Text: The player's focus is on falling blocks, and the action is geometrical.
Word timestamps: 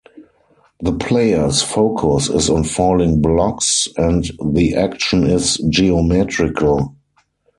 The 0.79 0.93
player's 0.93 1.61
focus 1.61 2.27
is 2.27 2.49
on 2.49 2.63
falling 2.63 3.21
blocks, 3.21 3.87
and 3.97 4.23
the 4.43 4.73
action 4.75 5.27
is 5.29 5.57
geometrical. 5.69 6.95